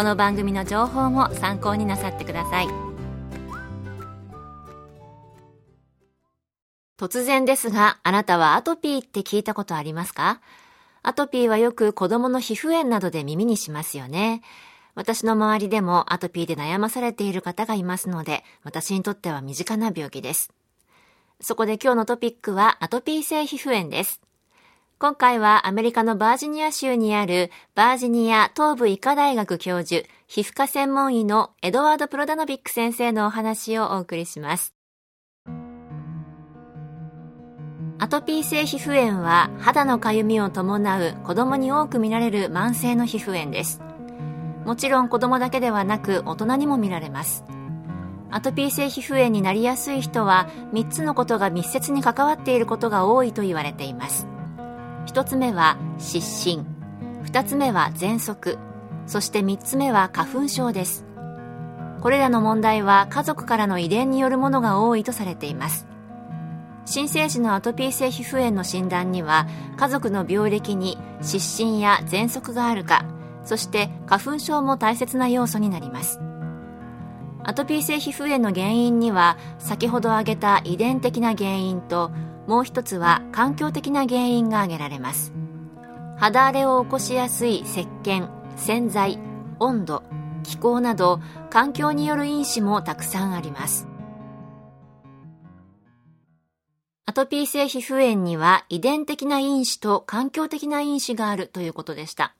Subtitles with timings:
[0.00, 2.68] この番組の情報も参考になさってください。
[6.98, 10.40] 突然ですがあなたはアトピーって聞いたことありますか？
[11.02, 14.40] アトピーはよく子供の皮膚炎などで耳にしますよね。
[14.94, 20.50] 私の周りでもアトピーで悩まされている方がいますので私にとっては身近な病気です。
[21.42, 24.22] そこで今日のトピックはアトピー性皮膚炎です。
[25.02, 34.74] 今回はアメリカのバージニア州にあるバージニア東部医科大学教授、皮膚科専門医のエドワード・プロダノビック先生のお話をお送りします。
[37.98, 43.80] アトピー性皮膚炎は肌のかゆみを伴う子供に多く見られる慢性の皮膚炎です。
[44.66, 47.42] もちろん子供だけではなく大人にも見られます。
[48.30, 54.26] アトピー性皮膚炎になりやすい人は3つのことが密接に関わっていることが多いと言われています
[55.10, 56.64] 1つ目は湿疹
[57.24, 58.58] 2つ目は喘息。
[59.08, 61.04] そして3つ目は花粉症です。
[62.00, 65.88] これらの問題は家族からの遺伝によるものが多いとされています。
[66.84, 73.04] 新生児のアトピー性皮膚炎の診断には家族の病歴に湿疹や喘息があるか
[73.44, 76.20] そして花粉症も大切な要素になります。
[77.42, 82.12] アトピー性皮膚炎の原因には先ほど挙げた遺伝的な原因と
[82.46, 85.32] もう一つは環境的な原因が挙げられます。
[86.18, 89.18] 肌荒れを起こしやすい石鹸洗剤
[89.58, 90.02] 温度
[90.42, 93.86] 気候など環境による因子もたくさんあります。
[97.06, 102.34] アトピー性皮膚炎には遺伝的な因子と環境的な因子があるということでした。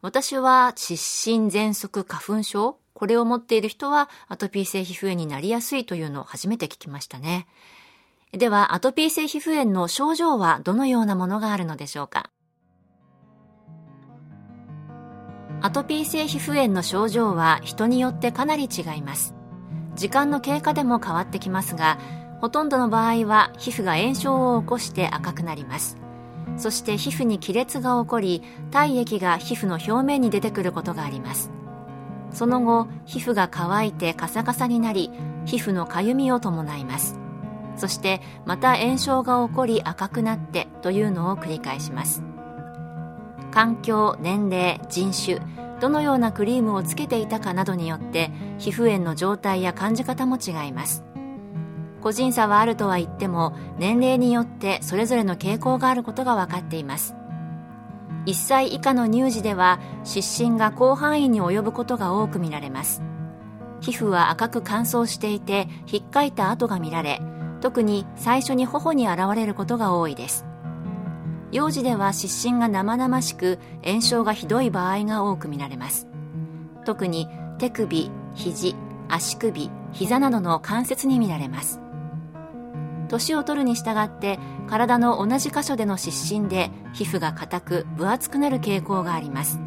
[0.00, 7.46] 私は湿疹喘息花粉症これを持っている人はアトピー性皮膚炎になりやすいというのを初めて聞きましたね。
[8.36, 12.30] では、アトピー性皮膚炎の症状はどのようなものがあるのでしょうか？
[15.60, 19.34] アトピー性皮膚炎の症状は人によってかなり違います。
[19.94, 21.98] 時間の経過でも変わってきますが、
[22.40, 25.96] ほとんどの場合は皮膚が炎症を起こして赤くなります。
[26.56, 28.42] そして皮膚に亀裂が起こり、
[28.72, 31.52] 体液が皮膚の表面に出てくることがあります。
[32.32, 35.12] その後皮膚が乾いてカサカサになり
[35.46, 37.16] 皮膚のかゆみを伴います
[37.76, 42.22] そしてまた炎症が起こり赤くなってというのを繰り返します。
[43.50, 45.40] 環境年齢人種
[45.80, 51.04] どのようなクリームをつけていたかなどによって皮膚炎の状態や感じ方も違います。
[52.00, 57.14] 個人差はあるとは言っても年齢によってそれぞれの傾向があることが分かっています。
[58.26, 63.02] 1歳以下の乳児では湿疹が広範囲に及ぶことが多く見られます。
[63.80, 67.20] 皮膚は赤く乾燥していてひっかいた跡が見られ
[67.64, 70.44] 特に最初に頬に現れることが多いです。
[71.50, 76.06] 幼児では湿疹が生々しく炎症がひどい場合が多く見られます。
[76.84, 77.26] 特に
[77.58, 78.76] 手首肘
[79.08, 81.80] 足首膝などの関節に見られます。
[83.08, 84.38] 年を取るに従って
[84.68, 89.58] 体の同じ箇所での湿疹で皮膚が硬く分厚くなる傾向があります。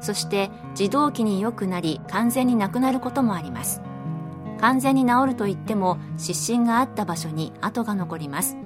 [0.00, 3.82] そして自動期に良くなり完全になくなることもあります。
[4.64, 8.56] 完全に治るといっても湿疹があった場所に跡が残ります。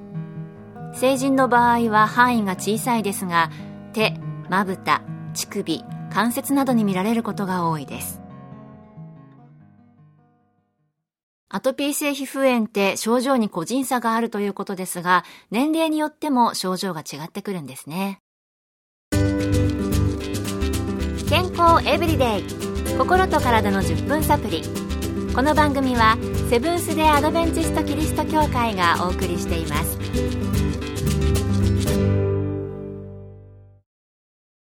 [0.95, 3.51] 成人の場合は範囲が小さいですが
[3.93, 4.15] 手
[4.49, 5.03] まぶた
[5.35, 8.21] 乳首関節などに見られることが多いです。
[11.49, 18.21] アトピー性皮膚炎って症状に個人差があるということですが、年齢によっても症状が違ってくるんですね。
[21.29, 22.45] 健康エブリデイ。
[22.97, 24.88] 心と体の10分サプリ。
[25.39, 26.17] この番組は
[26.51, 29.97] セブンス・デ・アドベンチスト・キリスト教会がお送りしています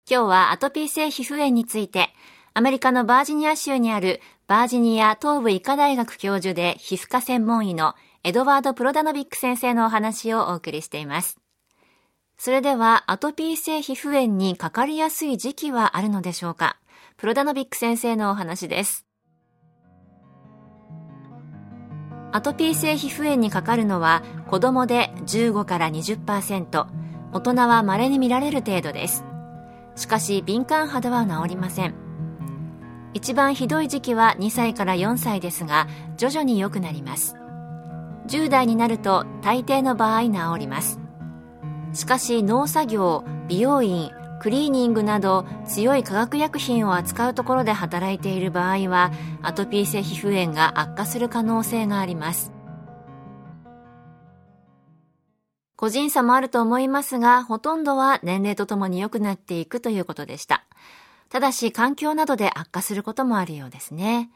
[0.07, 2.09] 今日はアトピー性皮膚炎について
[2.53, 11.39] アメリカのバージニア州にあるバージニア東部医科大学教授で皮膚科専門医のエドワード・プロダノビック先生のお話をお送りしています。
[12.37, 16.77] それでは、アトピー性皮膚炎にかかりやすい時期はあるのでしょうか？
[17.17, 19.07] プロダノビック先生のお話です。
[22.31, 26.85] アトピー性皮膚炎にかかるのは子供で15から20%、
[27.33, 29.23] 大人は稀に見られる程度です。
[29.95, 32.11] しかし敏感肌は治りません。
[33.13, 35.87] 一番ひどい時期は2歳から4歳ですが
[36.17, 37.35] 徐々に良くなります
[38.27, 40.99] 10代になると大抵の場合治ります
[41.93, 49.11] しかし農作業美容院クリーニングなど強い化学薬品を扱うところで働いている場合は
[49.43, 52.51] アトピー性皮膚炎が悪化する可能性があります
[55.75, 60.65] 個人差もあると思いますがほとんどは年齢とともに良くなっていくということでした
[61.31, 64.29] ただし環境などで悪化することもあるようですね。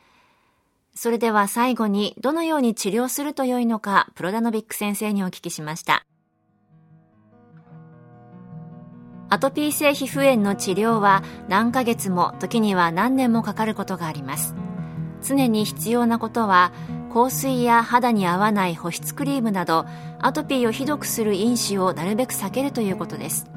[0.94, 6.06] それでは最後にどのように治療すると良いのか、プロダノビック先生にお聞きしました。
[9.30, 14.56] アトピー性皮膚炎の治療は何ヶ月も時には何年もかかることがあります。
[15.22, 16.72] 常に必要なことは
[17.12, 19.86] 香水や肌に合わない保湿クリームなど
[20.20, 23.48] アトピーをひどくする因子をなるべく避けるということです。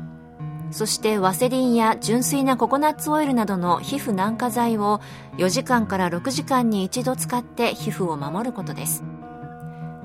[0.70, 5.00] そしてワセリンや純粋なココナッツオイルなどの皮膚軟化剤を
[5.38, 9.02] 4時間から6時間に一度使って皮膚を守ることです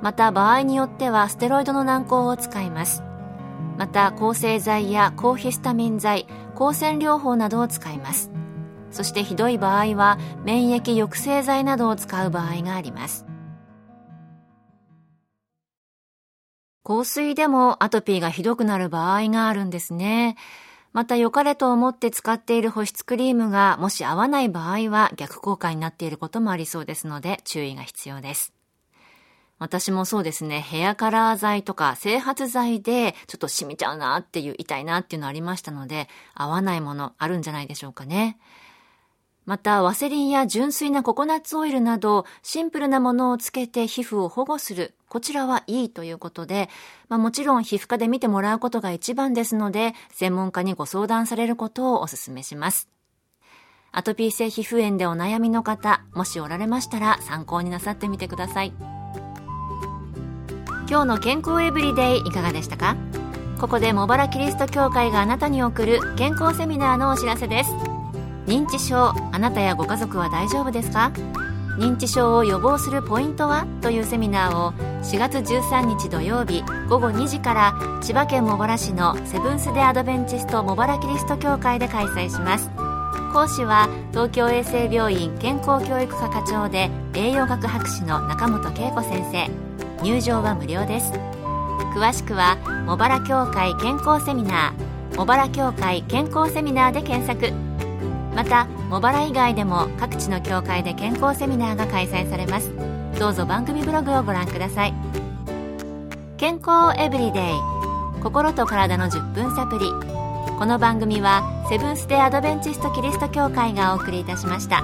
[0.02, 3.04] また場合によってはステロイドの軟膏を使います
[3.78, 8.32] また抗生剤や抗ヒスタミン剤抗線療法などを使います
[8.92, 13.26] そしてひどい場合は免疫抑制剤などを使う場合があります
[16.86, 20.36] 香水でもアトピーがひどくなる場合があるんですね。
[20.92, 28.54] また良かれと思って使っている保湿クリームがもし合わない場合は逆効果になっていることもありそうですので注意が必要です。
[29.64, 38.38] 私もそうですね、ヘアカラー剤とか整髪剤でちょっと染みちゃうなっていう、痛いなっていうのありましたので、合わないものあるんじゃないでしょうかね。
[39.46, 44.96] また、ワセリンや純粋なココナッツオイルなど、シンプルなものをつけて皮膚を保護する。
[45.08, 46.70] こちらはいいということで、
[47.08, 52.90] まあ、もちろん皮膚科で見てもらうことが一番ですので、専門家にご相談されることをお勧めします。
[53.94, 59.03] アトピー性皮膚炎でお悩みの方、もしおられましたら参考になさってみてください。
[60.94, 62.96] 今日の健康エブリデイいかがでしたか？
[63.60, 67.72] ここで茂原キリスト教会があなたに送る健康セミナーのお知らせです。
[68.46, 71.12] 認知症、あなたやご家族は大丈夫ですか？
[71.80, 73.66] 認知症を予防するポイントは？
[73.82, 77.74] というセミナーを4月13日土曜日午後2時から
[78.04, 82.70] 千葉県茂原市のセブンス・デ・アドベンチスト茂原キリスト教会で開催します。
[83.34, 89.73] 講師は東京衛生病院健康教育科課長で栄養学博士の中本恵子先生。
[90.04, 91.12] 入場は無料です。
[91.96, 97.54] 詳しくは茂原協会健康セミナー茂原協会健康セミナーで検索。
[98.36, 102.72] また茂原以外でも各地の教会で健康セミナーが開催されます。
[103.18, 104.94] どうぞ番組ブログをご覧ください。
[106.38, 107.54] 健康エブリデイ
[108.22, 109.86] 心と体の10分サプリ
[110.60, 114.82] この番組はセブンス・デ・アドベンチスト・キリスト教会がお送りいたしました。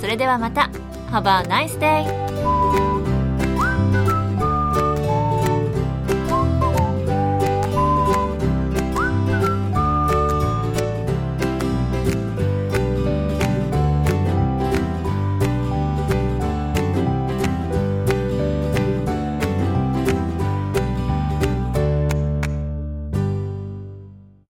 [0.00, 0.70] それではまた。
[1.10, 3.01] Have a nice day!